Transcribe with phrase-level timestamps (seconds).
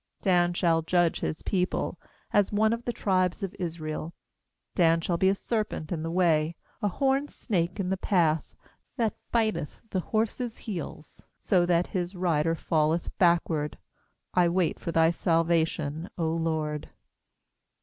[0.23, 1.99] 16Dan shall judge his people,
[2.33, 4.15] As one of the tribes of Israel.
[4.75, 8.55] 17Dan shall be a serpent in the way, A horned snake in the path,
[8.97, 13.77] That biteth the horse's heels, So* that his rider falleth backward.
[14.35, 16.89] 18I wait for Thy salvation, 0 Lord.